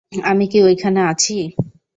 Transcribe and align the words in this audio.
আমি 0.23 0.45
কি 0.47 0.57
ঐখানে 0.63 1.01
আছি? 1.11 1.37